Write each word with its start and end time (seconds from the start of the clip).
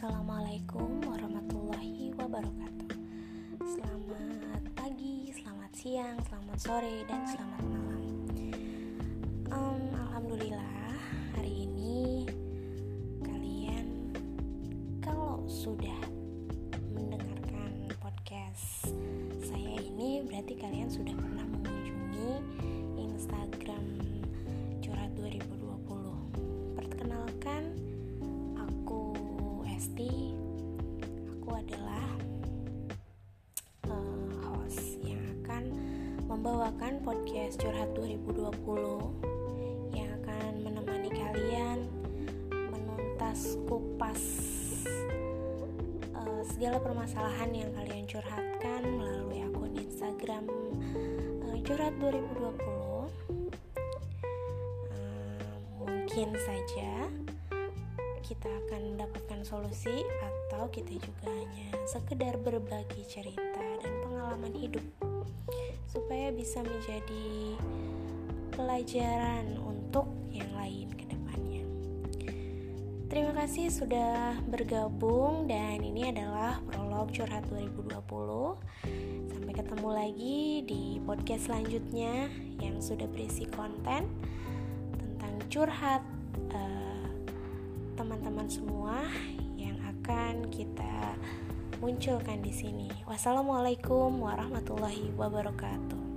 Assalamualaikum 0.00 1.04
warahmatullahi 1.04 2.16
wabarakatuh. 2.16 2.96
Selamat 3.68 4.64
pagi, 4.72 5.28
selamat 5.28 5.72
siang, 5.76 6.16
selamat 6.24 6.56
sore, 6.56 7.04
dan 7.04 7.20
selamat 7.28 7.64
malam. 7.68 8.08
Um, 9.52 9.82
Alhamdulillah 9.92 10.96
hari 11.36 11.68
ini 11.68 12.24
kalian 13.20 14.16
kalau 15.04 15.44
sudah 15.44 16.00
mendengarkan 16.96 17.92
podcast 18.00 18.96
saya 19.44 19.84
ini 19.84 20.24
berarti 20.24 20.56
kalian 20.56 20.88
sudah 20.88 21.12
pernah 21.12 21.44
mengunjungi 21.44 22.59
Esti. 29.80 30.36
Aku 31.40 31.56
adalah 31.56 32.04
membawakan 36.28 37.00
podcast 37.00 37.56
Curhat 37.56 37.96
2020 37.96 38.60
yang 39.96 40.12
akan 40.20 40.52
menemani 40.60 41.08
kalian 41.08 41.88
menuntas 42.52 43.56
kupas 43.64 44.20
uh, 46.12 46.44
segala 46.44 46.76
permasalahan 46.84 47.48
yang 47.48 47.72
kalian 47.72 48.04
curhatkan 48.04 48.84
melalui 48.84 49.48
akun 49.48 49.80
Instagram 49.80 50.44
uh, 51.48 51.56
Curhat 51.64 51.96
2020. 52.04 52.20
Uh, 52.36 53.08
eh, 54.92 55.56
mungkin 55.80 56.36
saja 56.36 57.08
kita 58.30 58.46
akan 58.46 58.94
mendapatkan 58.94 59.42
solusi 59.42 60.06
atau 60.22 60.70
kita 60.70 61.02
juga 61.02 61.26
hanya 61.34 61.74
sekedar 61.82 62.38
berbagi 62.38 63.02
cerita 63.02 63.58
dan 63.82 63.90
pengalaman 64.06 64.54
hidup 64.54 64.86
supaya 65.90 66.30
bisa 66.30 66.62
menjadi 66.62 67.58
pelajaran 68.54 69.58
untuk 69.58 70.06
yang 70.30 70.46
lain 70.54 70.86
ke 70.94 71.10
depannya. 71.10 71.66
Terima 73.10 73.34
kasih 73.34 73.66
sudah 73.66 74.38
bergabung 74.46 75.50
dan 75.50 75.82
ini 75.82 76.14
adalah 76.14 76.62
prolog 76.70 77.10
curhat 77.10 77.42
2020. 77.50 77.98
Sampai 79.26 79.52
ketemu 79.58 79.88
lagi 79.90 80.62
di 80.70 81.02
podcast 81.02 81.50
selanjutnya 81.50 82.30
yang 82.62 82.78
sudah 82.78 83.10
berisi 83.10 83.50
konten 83.50 84.06
tentang 84.94 85.34
curhat 85.50 86.06
eh, 86.54 86.79
teman-teman 88.00 88.48
semua 88.48 88.96
yang 89.60 89.76
akan 89.84 90.48
kita 90.48 91.20
munculkan 91.84 92.40
di 92.40 92.48
sini. 92.48 92.88
Wassalamualaikum 93.04 94.24
warahmatullahi 94.24 95.12
wabarakatuh. 95.20 96.09